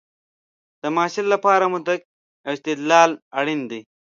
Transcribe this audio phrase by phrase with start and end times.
[0.81, 1.99] د محصل لپاره منطق
[2.47, 3.09] او استدلال
[3.39, 3.81] اړین دی.